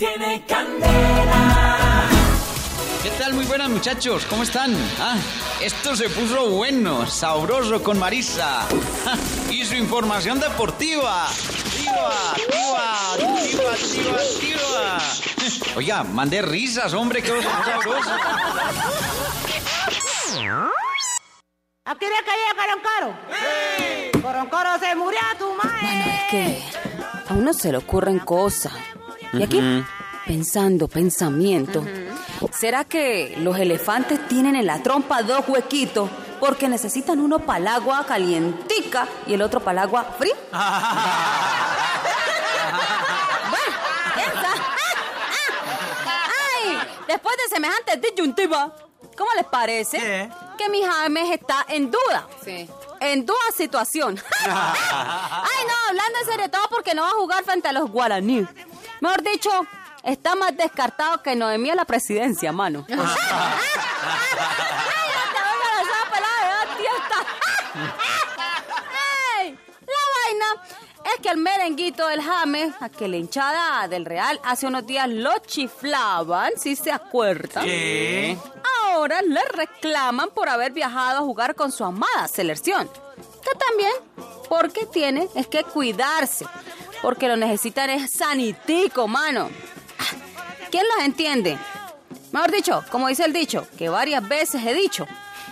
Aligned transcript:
tiene 0.00 0.42
candela. 0.46 2.08
¿Qué 3.02 3.10
tal? 3.18 3.34
Muy 3.34 3.44
buenas 3.44 3.68
muchachos, 3.68 4.24
¿cómo 4.30 4.44
están? 4.44 4.74
Ah, 4.98 5.16
esto 5.60 5.94
se 5.94 6.08
puso 6.08 6.48
bueno, 6.48 7.06
sabroso 7.06 7.82
con 7.82 7.98
Marisa. 7.98 8.62
Ah, 9.06 9.16
y 9.50 9.62
su 9.66 9.74
información 9.74 10.40
deportiva. 10.40 11.26
¡Tiva, 11.76 12.34
tiva, 12.50 13.42
tiva, 13.42 13.74
tiva, 13.74 14.18
tiva! 14.40 14.98
Oiga, 15.76 16.02
mandé 16.04 16.40
risas, 16.40 16.94
hombre, 16.94 17.22
qué 17.22 17.34
cosa 17.34 17.62
sabrosa. 17.62 18.16
¿A 21.84 21.94
quién 21.96 22.12
es 22.12 22.22
que 22.22 22.30
llega 22.30 22.54
Coroncoro? 22.56 23.18
¡Sí! 23.36 24.20
Coroncoro 24.22 24.78
se 24.78 24.94
murió 24.94 25.20
a 25.30 25.38
tu 25.38 25.52
madre. 25.54 25.78
Bueno, 25.82 26.04
es 26.06 26.30
que 26.30 26.62
a 27.28 27.34
uno 27.34 27.52
se 27.52 27.70
le 27.70 27.76
ocurren 27.78 28.18
cosas. 28.20 28.72
Y 29.32 29.42
aquí, 29.42 29.60
pensando, 30.26 30.88
pensamiento. 30.88 31.84
¿Será 32.52 32.84
que 32.84 33.36
los 33.38 33.58
elefantes 33.58 34.26
tienen 34.28 34.56
en 34.56 34.66
la 34.66 34.82
trompa 34.82 35.22
dos 35.22 35.48
huequitos 35.48 36.10
porque 36.38 36.68
necesitan 36.68 37.20
uno 37.20 37.38
para 37.40 37.58
el 37.58 37.68
agua 37.68 38.04
calientica 38.06 39.06
y 39.26 39.34
el 39.34 39.42
otro 39.42 39.60
para 39.60 39.82
el 39.82 39.88
agua 39.88 40.04
fría? 40.18 40.34
bueno. 43.50 43.76
¡Ay! 46.06 46.78
Después 47.06 47.36
de 47.36 47.54
semejante 47.54 47.96
disyuntiva, 47.98 48.74
¿cómo 49.16 49.30
les 49.36 49.46
parece 49.46 50.30
que 50.56 50.68
mi 50.68 50.82
James 50.82 51.30
está 51.30 51.66
en 51.68 51.90
duda? 51.90 52.26
Sí. 52.44 52.68
En 53.00 53.24
duda 53.24 53.38
situación. 53.56 54.20
Ay, 54.44 55.64
no, 55.66 55.74
hablando 55.88 56.18
en 56.20 56.26
serio, 56.26 56.50
todo 56.50 56.62
porque 56.70 56.94
no 56.94 57.02
va 57.02 57.08
a 57.08 57.12
jugar 57.12 57.44
frente 57.44 57.68
a 57.68 57.72
los 57.72 57.90
guaraníes. 57.90 58.46
Mejor 59.00 59.22
dicho, 59.22 59.50
está 60.02 60.34
más 60.34 60.56
descartado 60.56 61.22
que 61.22 61.34
Noemí 61.34 61.70
a 61.70 61.74
la 61.74 61.84
presidencia, 61.84 62.52
mano. 62.52 62.86
Ay, 62.90 62.96
no 62.96 63.04
te 65.32 65.40
la 69.90 70.02
vaina 70.24 70.46
es 71.04 71.20
que 71.22 71.30
el 71.30 71.38
merenguito 71.38 72.06
del 72.08 72.20
James, 72.22 72.74
a 72.80 72.88
que 72.88 73.08
la 73.08 73.16
hinchada 73.16 73.88
del 73.88 74.04
Real 74.04 74.38
hace 74.44 74.66
unos 74.66 74.86
días 74.86 75.08
lo 75.08 75.32
chiflaban, 75.46 76.52
si 76.56 76.76
se 76.76 76.92
acuerdan. 76.92 77.64
¿Qué? 77.64 78.36
Ahora 78.90 79.22
le 79.22 79.42
reclaman 79.44 80.30
por 80.30 80.48
haber 80.48 80.72
viajado 80.72 81.18
a 81.18 81.22
jugar 81.22 81.54
con 81.54 81.72
su 81.72 81.84
amada 81.84 82.28
selección. 82.28 82.88
Que 83.42 83.58
también, 83.58 83.92
porque 84.48 84.86
tiene 84.86 85.28
es 85.34 85.46
que 85.46 85.64
cuidarse. 85.64 86.44
Porque 87.02 87.28
lo 87.28 87.36
necesitan 87.36 87.90
es 87.90 88.12
sanitico, 88.12 89.08
mano. 89.08 89.50
¿Quién 90.70 90.84
los 90.96 91.04
entiende? 91.04 91.58
Mejor 92.32 92.50
dicho, 92.52 92.84
como 92.90 93.08
dice 93.08 93.24
el 93.24 93.32
dicho, 93.32 93.66
que 93.76 93.88
varias 93.88 94.26
veces 94.28 94.64
he 94.64 94.74
dicho, 94.74 95.06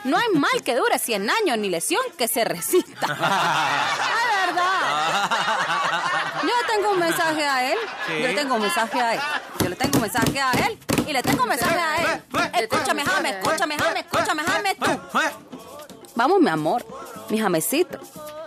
no 0.05 0.17
hay 0.17 0.29
mal 0.35 0.63
que 0.63 0.77
dure 0.77 0.99
100 0.99 1.29
años 1.29 1.59
ni 1.59 1.69
lesión 1.69 2.03
que 2.17 2.29
se 2.29 2.45
resista. 2.45 3.07
La 3.09 4.47
verdad. 4.47 5.31
Yo 6.43 6.49
le 6.49 6.75
tengo 6.75 6.93
un 6.93 6.99
mensaje 7.01 7.45
a 7.45 7.73
él. 7.73 7.79
Yo 8.09 8.29
le 8.29 8.35
tengo 8.35 8.55
un 8.55 8.63
mensaje 8.63 9.01
a 9.01 9.15
él. 9.15 9.21
Yo 9.61 9.69
le 9.69 9.77
tengo 9.77 9.97
un 9.97 10.03
mensaje 10.03 10.41
a 10.41 10.53
él. 10.53 10.79
Y 11.07 11.13
le 11.13 11.23
tengo 11.23 11.43
un 11.43 11.49
mensaje 11.49 11.79
a 11.79 11.97
él. 11.97 12.23
Escúchame, 12.55 13.05
James, 13.05 13.37
escúchame, 13.37 13.77
James, 13.79 14.05
escúchame, 14.05 14.43
James, 14.45 14.77
tú. 14.79 15.01
Vamos, 16.15 16.41
mi 16.41 16.51
amor, 16.51 16.87
mi 17.31 17.39
jamecito. 17.39 17.99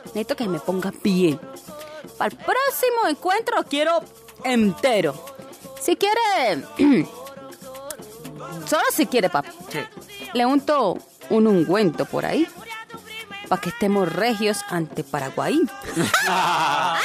Necesito 0.05 0.35
que 0.35 0.47
me 0.47 0.59
pongas 0.59 0.93
bien. 1.01 1.39
Para 2.21 2.35
el 2.35 2.37
próximo 2.37 3.07
encuentro 3.09 3.63
quiero 3.63 4.03
entero. 4.43 5.15
Si 5.81 5.95
quiere... 5.95 6.63
Solo 8.67 8.83
si 8.91 9.07
quiere, 9.07 9.27
papi. 9.31 9.49
Le 10.33 10.45
unto 10.45 10.99
un 11.31 11.47
ungüento 11.47 12.05
por 12.05 12.27
ahí. 12.27 12.47
Para 13.49 13.59
que 13.59 13.69
estemos 13.69 14.13
regios 14.13 14.59
ante 14.69 15.03
Paraguay. 15.03 15.59
¡Ay! 16.27 17.01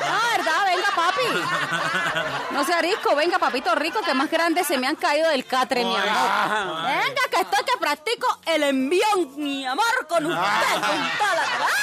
No, 0.00 0.16
¿verdad? 0.36 0.66
Venga, 0.66 0.88
papi. 0.96 2.54
No 2.54 2.64
sea 2.64 2.82
rico, 2.82 3.14
venga, 3.14 3.38
papito 3.38 3.72
rico, 3.76 4.00
que 4.00 4.12
más 4.12 4.28
grande 4.28 4.64
se 4.64 4.76
me 4.76 4.88
han 4.88 4.96
caído 4.96 5.30
del 5.30 5.46
catre, 5.46 5.84
mi 5.84 5.96
amor. 5.96 6.82
Venga, 6.82 7.22
que 7.30 7.40
estoy 7.42 7.64
que 7.64 7.78
practico 7.78 8.26
el 8.44 8.64
envión, 8.64 9.36
mi 9.36 9.64
amor, 9.64 10.08
con 10.08 10.26
usted, 10.26 10.72
con 10.72 10.80
toda 10.80 11.34
la... 11.36 11.81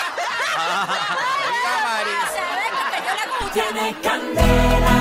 Tiene 3.53 3.95
candela. 4.01 4.98